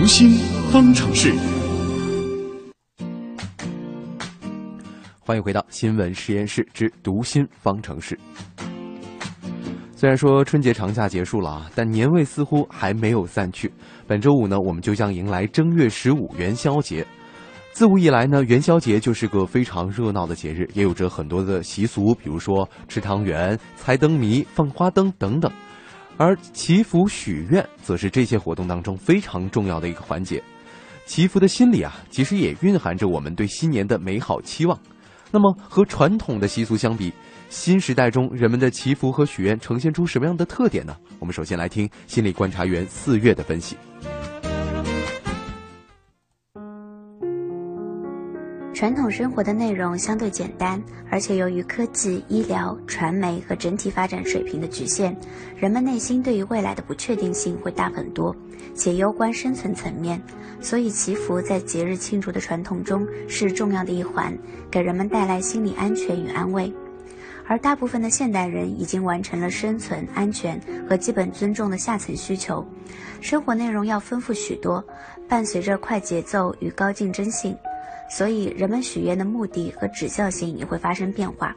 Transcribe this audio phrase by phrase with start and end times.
[0.00, 0.30] 读心
[0.72, 1.30] 方程式。
[5.18, 8.18] 欢迎回到新闻实验室之读心方程式。
[9.94, 13.70] 虽然说春节长假结束了啊，但年味似乎还没有散去。
[14.06, 17.06] 本周五呢，我们就将迎来正月十五元宵节。
[17.72, 25.52] 自古以来呢，元宵节就是个非常热闹的节日，也有着很多的习俗，比如说吃汤圆、猜灯谜、放花灯等等。
[26.16, 30.42] 而祈福许愿，则是这些活动当中非常重要的一个环节。
[31.06, 34.78] 祈福的心理啊，其实也蕴含着我们对新年的美好期望。
[35.30, 37.12] 那么，和传统的习俗相比，
[37.48, 40.96] 新时代中人们的祈福和许愿呈现出什么样的特点呢？
[41.18, 43.76] 我们首先来听心理观察员四月的分析。
[48.80, 55.14] 传统生活的内容相对简单，而且由于科技、医疗、传媒和整体发展水平的局限，
[55.54, 58.34] 人们内心对于未来的不确定性会大很多，
[58.74, 60.18] 且攸关生存层面。
[60.62, 64.34] 所以，祈福在节日庆祝的传统中是重要的一环，
[64.70, 66.72] 给人们带来心理安全与安慰。
[67.46, 72.66] 而大部分的现代人已经完成了生存、安全和基本尊重的下层需求，
[73.20, 74.82] 生活内容要丰富许多，
[75.28, 77.54] 伴随着快节奏与高竞争性。
[78.10, 81.54] 所以，人们许愿的目的和指向性也会发生变化。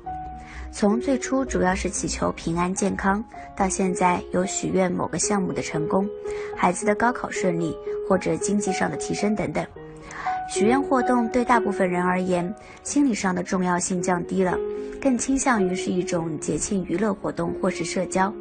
[0.71, 3.23] 从最初主要是祈求平安健康，
[3.55, 6.07] 到现在有许愿某个项目的成功、
[6.55, 7.75] 孩子的高考顺利
[8.07, 9.65] 或者经济上的提升等等。
[10.49, 14.57] 许愿活动对大部分人而言，心理上的重要性降低了，
[15.01, 18.33] 更倾向于是一种节庆娱乐活动或是社交。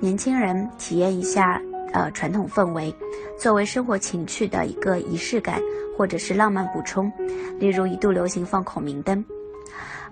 [0.00, 1.60] 年轻人体验一下
[1.92, 2.94] 呃传统氛围，
[3.38, 5.60] 作为生活情趣的一个仪式感。
[5.96, 7.10] 或者是浪漫补充，
[7.58, 9.24] 例如一度流行放孔明灯。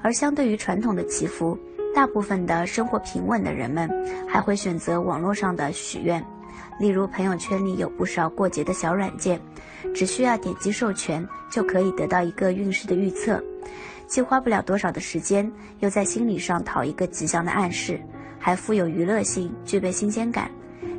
[0.00, 1.58] 而相对于传统的祈福，
[1.94, 3.86] 大部分的生活平稳的人们
[4.26, 6.24] 还会选择网络上的许愿，
[6.80, 9.38] 例如朋友圈里有不少过节的小软件，
[9.94, 13.38] 只需要点击授权就可以得到一个运势的预测，
[14.06, 18.00] 既花不了多少的时间，又在心理上讨一个吉祥的暗示，
[18.38, 20.50] 还富有娱乐性，具备新鲜感。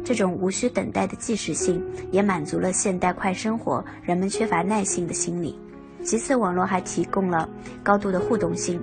[0.06, 5.60] 这种无需等待的即时性，也满足了现代快生活人们缺乏耐性的心理。
[6.04, 7.50] 其次，网络还提供了
[7.82, 8.80] 高度的互动性。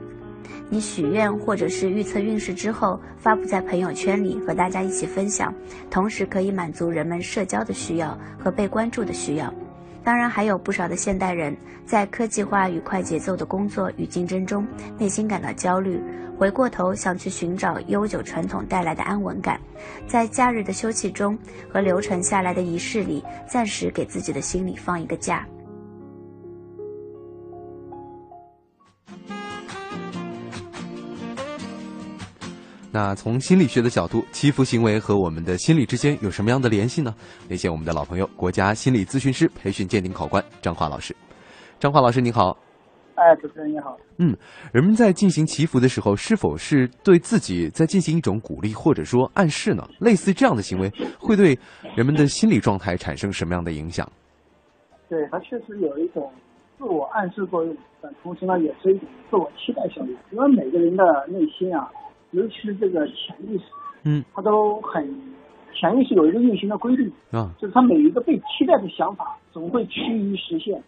[0.68, 5.54] 你许愿或者是预测运势之后，发布在朋友圈里和大家一起分享，
[5.88, 9.54] 同时可以满足人们社交的需要和被关注的需要。
[10.02, 11.56] 当然，还有不少的现代人
[11.86, 14.66] 在科技化与快节奏的工作与竞争中，
[14.98, 16.00] 内心感到焦虑，
[16.42, 19.60] 回过头想去寻找悠久传统带来的安稳感，
[20.08, 21.38] 在假日的休憩中
[21.72, 25.46] 和流传下来的仪式里，暂时给自己的心里放一个假。
[32.90, 37.14] 那从心理学的角度，祈福行为和我们的心理之间有什么样的联系呢？
[37.46, 41.14] 连线我们的老朋友，国家心理咨询师培训鉴定考官张华老师。
[41.78, 42.58] 张华老师，您好。
[43.22, 43.96] 哎，主持人你好。
[44.18, 44.36] 嗯，
[44.72, 49.88] 人们在进行祈福的时候，是否是对自己在进行一种鼓励或者说暗示呢？
[50.00, 50.90] 类似这样的行为，
[51.20, 51.56] 会对
[51.94, 54.10] 人们的心理状态产生什么样的影响？
[55.08, 56.32] 对，它确实有一种
[56.78, 60.16] 自我暗示作用，但同时呢，也是一种自我期待效应。
[60.32, 61.88] 因为每个人的内心啊。
[62.32, 63.64] 尤其是这个潜意识，
[64.04, 65.04] 嗯，它都很
[65.74, 70.82] 潜意识有一个运行的规律啊，就是他每一个被期待的想法总会趋于实现，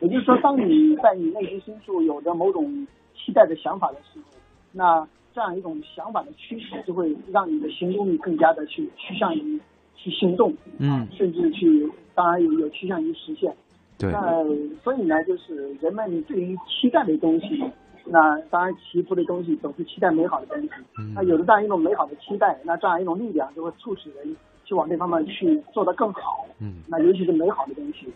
[0.00, 4.24] 也就是说，当你在你内心深处有着某种期待的想法的时候，
[4.72, 9.60] 那这样一种想法的驱使就会让你的行动力更加的去趋向于
[9.94, 13.54] 去行动，嗯，甚至去当然有有趋向于实现，
[13.98, 14.44] 对，那
[14.82, 17.62] 所以呢，就是人们对于期待的东西。
[18.06, 20.70] 那当然，祈福的东西总是期待美好的东西。
[20.98, 26.44] 嗯那有了这样一种美好的期待，那这样一种力量就会促使人去往这方面去做得更好。
[26.58, 28.08] 嗯，那尤其是美好的东西。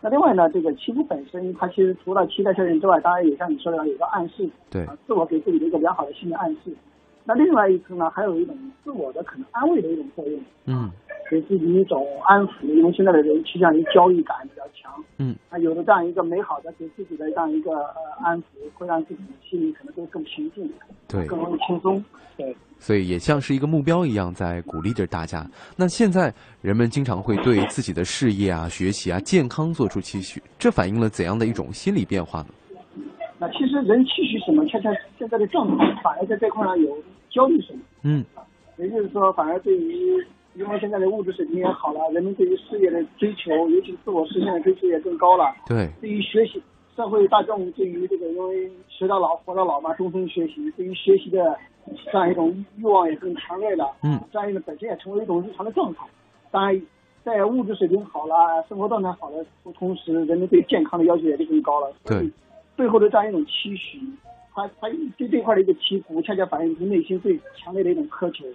[0.00, 4.48] 那另外呢，这个其实本身，它其实除了期待效应之外，当然也像你说的，有个暗示。
[4.70, 6.72] 对，自我给自己的一个良好的心理暗示。
[7.24, 10.40] 那另外一层呢，还有一种自我的可能安慰的一种作用。
[10.66, 10.90] 嗯。
[11.30, 14.92] 给自己一种安抚，因为现在的人趋向于焦虑感比较强。
[15.18, 20.70] 嗯，那有了这样一个美好的给自己的这样一个呃安抚，会让自己心里可能会更平静，
[21.08, 22.02] 对，更容易轻松。
[22.36, 25.44] 对，所以也像是一个目标一样，在鼓励着大家。
[25.76, 32.48] 那现在人们经常会对自己的事业啊、学习啊、健康做出期许，这反映了怎样的一种心理变化呢？
[33.38, 36.96] 那其实人期许什么，恰恰现在的状态反而在这块上有
[37.30, 37.80] 焦虑什么。
[38.02, 38.24] 嗯，
[38.76, 40.24] 也就是说，反而对于。
[40.56, 45.54] 因为现在的物质水平也好了，人们对于事业的追求，尤其是自我实现的追求也更高了。
[45.66, 45.88] 对。
[46.00, 46.62] 对于学习，
[46.96, 51.56] 社会大众对于这个，因为学到老活到老嘛，终身学习，对于学习的
[52.10, 53.94] 这样一种欲望也更强烈了。
[54.02, 54.18] 嗯。
[54.32, 56.06] 这样一个本身也成为一种日常的状态。
[56.50, 56.82] 当然，
[57.22, 59.44] 在物质水平好了，生活状态好了，
[59.74, 61.92] 同时人们对健康的要求也就更高了。
[62.04, 62.30] 对，
[62.76, 64.00] 背后的这样一种期许，
[64.54, 64.88] 他他
[65.18, 68.46] 对这块的一个祈福，恰恰反映出内心最强烈的一种苛求，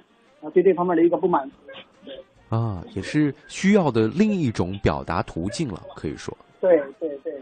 [0.42, 1.56] 啊，对这方面的一个不满足。
[2.52, 6.36] 啊，也是需要的另一种表达途径了，可以说。
[6.60, 7.34] 对对对。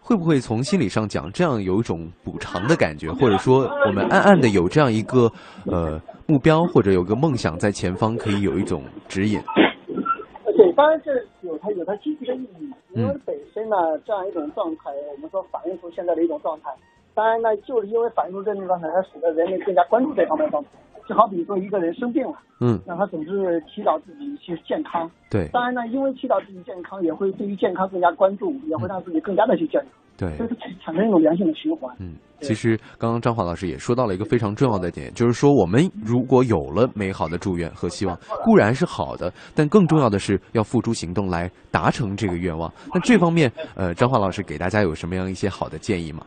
[0.00, 5.30] 会不会从心理上讲，这样有一种补偿的感觉，或者说我们暗暗的有这样一个
[5.66, 9.40] 呃目标，或者有个梦想在前方，可以有一种指引？
[10.56, 16.70] 对，当然是有它有它积极的意义，因为本身呢这样一种状态，我们说反映出现在的一种状态。
[17.14, 20.70] 当然呢，就是因为反映出这种状态，才使得人们更加关注这方面状态。
[21.12, 25.10] 就好比说一个人生病了，嗯，让他总是祈祷自己去健康。
[25.30, 29.90] 对，当然呢，因为祈祷自己健康，也会对于健康更加关注，也会让自己更加的去健康。
[30.16, 30.48] 对，所以
[30.82, 31.94] 产生一种良性的循环。
[31.98, 42.72] 嗯，其实刚刚张华老师也说到了一个非常重要的点，就是说我们如果有了美好的祝愿和希望，固然是好的，但更重要的是要付诸行动来达成这个愿望。
[42.94, 46.24] 那这方面，呃，张华老师给大家有什么样一些好的建议吗？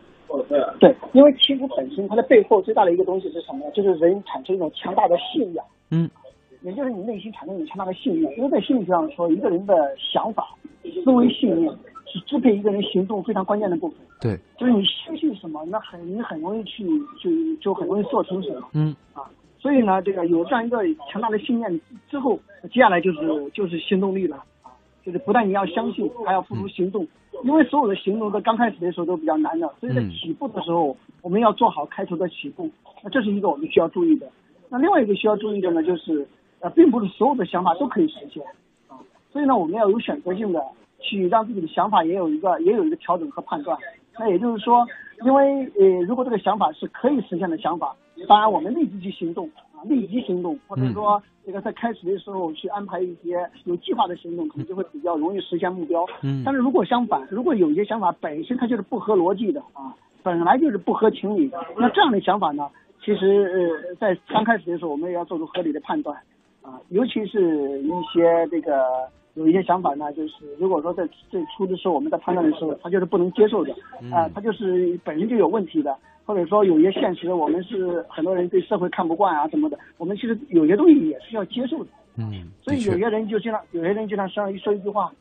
[0.85, 3.71] 对，因为祈福本身它的背后最大的一个东西是什么呢？
[3.73, 5.65] 就是人产生一种强大的信仰。
[5.89, 6.07] 嗯，
[6.61, 8.37] 也就是你内心产生一种强大的信念。
[8.37, 10.47] 因为在心理学上说，一个人的想法、
[11.03, 11.73] 思维、信念。
[12.07, 13.97] 是支配一个人行动非常关键的部分。
[14.21, 16.85] 对，就是你相信什么，那很你很容易去
[17.19, 18.69] 就就很容易做成什么。
[18.73, 19.23] 嗯啊，
[19.59, 20.77] 所以呢，这个有这样一个
[21.11, 22.39] 强大的信念之后，
[22.71, 24.45] 接下来就是就是行动力了啊，
[25.05, 27.07] 就是不但你要相信，还要付出行动。
[27.43, 32.69] 因为所有的行动在刚开始的时候都比较难的，所以在起步的时候，我们要做好开头的起步。
[33.03, 34.27] 那这是一个我们需要注意的。
[34.69, 36.27] 那另外一个需要注意的呢，就是
[36.59, 38.43] 呃，并不是所有的想法都可以实现
[38.87, 38.97] 啊，
[39.31, 40.61] 所以呢，我们要有选择性的。
[41.01, 43.77] 去让自己的想法也有一个也有一个调整和判断，
[44.17, 44.83] 那也就是说，
[45.23, 47.95] 因为呃，如果这个想法是可以实现的想法，
[48.27, 56.05] 当然我们立即去行动啊，立即行动，或者说这个在开始的时候去安排一些有计划的行动，可能就会比较容易实现目标。
[56.21, 56.43] 嗯。
[56.45, 62.69] 但是如果相反，如果有一些想法本身它就是不合逻辑的啊，本来就是不合情理的，那这样的想法呢，
[63.03, 66.17] 其实呃在刚开始的时候我们也要做出合理的判断
[66.61, 68.83] 啊，尤其是一些这个。
[69.37, 73.73] 有一些想法呢，就是如果说在最初的时候我们在判断的时候，他就是不能接受的，
[74.09, 75.93] 啊，他就是本身就有问题的，
[76.25, 85.11] 或者说有些现实我们是很多人对社会看不惯啊什么的，我们其实有些东西也是要接受的，嗯，所以有些人就经常，有些人经常说一说一句话，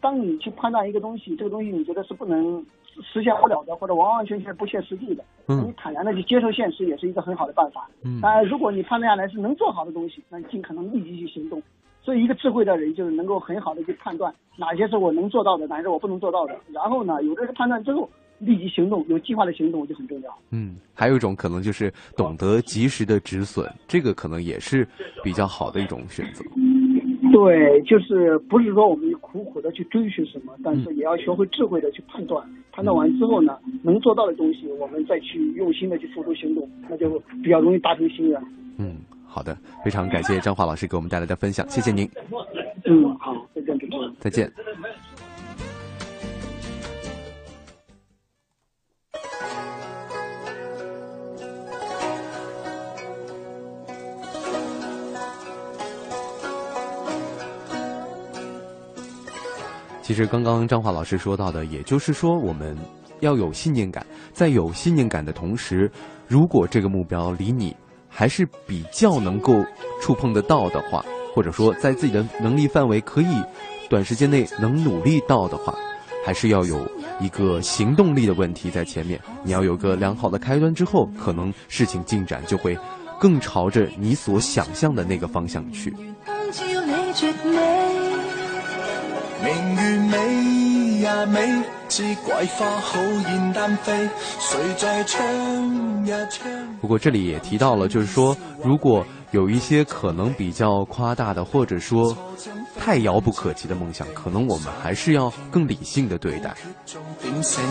[0.00, 2.64] 当你去判断一个东西，这个东西你觉得是不能
[3.02, 11.60] 实现不了的，或者完完全全不切实际的，嗯，你坦然的去接受现实也是一个很好的办法，嗯，当然如果你判断下来是能做好的东西，那你尽可能立即去行动。
[12.04, 16.56] 所以，一个智慧的人就是能够很好的去判断哪些是我能做到的，哪些是我不能做到的。
[16.72, 18.10] 然后呢，有这个判断之后，
[18.42, 20.38] 立即行动，有计划的行动就很重要。
[20.50, 24.86] 嗯，还有一种可能就是懂得及时的止损，这个可能也是
[25.22, 26.44] 比较好的一种选择。
[27.32, 32.46] 对，就是不是说我们苦苦的去追寻什么，但是也要学会智慧的去判断。
[32.72, 38.42] 判断完之后呢，能做到的东西，我们再去用心的去付出行动，那就比较容易达成心愿。
[38.76, 38.96] 嗯。
[39.34, 42.06] 好的，非常感谢张华老师给我们带来的分享，谢谢您。
[42.84, 43.78] 嗯，好，再见，
[44.20, 44.52] 再见。
[60.12, 62.76] 其实刚刚张华老师说到的，也就是说，我们
[63.20, 65.90] 要有信念感，在有信念感的同时，
[66.28, 67.74] 如果这个目标离你。
[68.14, 69.54] 还是比较能够
[70.02, 71.02] 触碰得到的话，
[71.34, 73.42] 或者说在自己的能力范围可以
[73.88, 75.74] 短时间内能努力到的话，
[76.22, 76.86] 还是要有
[77.20, 79.18] 一个行动力的问题在前面。
[79.42, 82.76] 你要有个良好的开端之后，可能事情进展就会
[83.18, 85.90] 更朝着你所想象的那个方向去。
[96.80, 102.16] 不过这里也提到了，就是说，如果有一些可能比较夸大的，或者说
[102.78, 106.54] 太遥不可及的梦想，可能我们还是要更理性的对待。
[107.42, 107.62] 行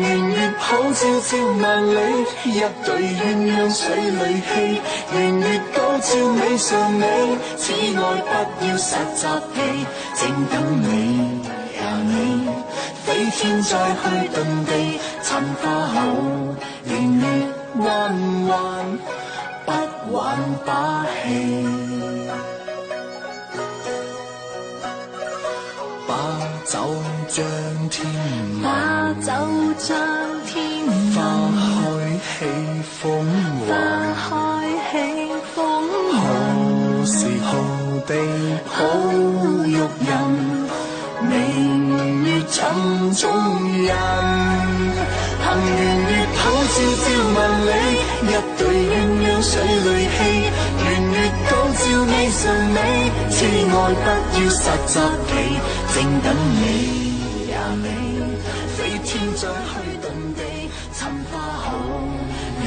[0.00, 1.96] 圆月好，朝朝万里，
[2.44, 4.80] 一对鸳鸯水里戏。
[5.14, 7.04] 圆月高照美上你，
[7.56, 8.00] 此爱
[8.58, 9.56] 不要实习气，
[10.16, 11.40] 正等你
[11.78, 12.10] 呀你，
[13.04, 14.70] 飞天再去遁地，
[15.22, 15.30] 寻
[15.60, 15.96] 花后，
[16.86, 17.24] 圆月
[17.78, 17.88] 弯
[18.48, 18.52] 弯，
[19.64, 19.68] 不
[20.12, 20.18] 玩
[20.66, 21.26] 把戏。
[26.64, 26.78] 酒
[27.28, 27.44] 将
[27.90, 28.06] 天
[28.62, 29.30] 马，酒
[29.76, 29.90] 将
[38.66, 38.84] 好
[39.66, 40.12] 玉人，
[41.28, 41.30] 明
[42.24, 42.60] 月沉
[43.14, 43.22] 中
[43.82, 43.90] 人。
[45.42, 47.04] 行圆月透照照
[47.36, 47.68] 万里，
[48.22, 50.16] 一对鸳鸯水里戏。
[50.84, 51.14] 圆月
[51.50, 52.40] 高照美神
[52.70, 52.76] 美，
[53.30, 54.94] 痴爱不要实习
[55.28, 55.30] 期，
[55.94, 56.62] 正等你
[57.50, 57.86] 呀你，
[58.76, 60.04] 飞天将去遁
[60.34, 60.40] 地，
[60.92, 60.98] 寻
[61.30, 61.64] 花好，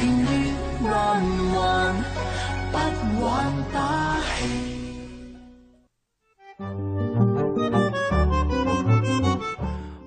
[0.22, 0.32] 月
[0.84, 0.94] 弯
[1.56, 1.56] 弯，
[2.70, 2.74] 不
[3.24, 3.26] 玩
[3.72, 3.76] 打
[4.38, 4.75] 戏。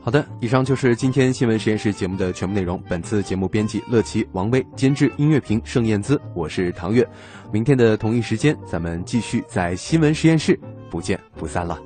[0.10, 2.82] 好的，以上就是今天新闻实验室节目的全部内容。
[2.90, 7.08] 本次节目编辑乐琪、王威，监制音乐评盛燕姿，我是唐月。
[7.52, 11.80] 明天的同一时间，咱们继续在新闻实验室，不见不散了。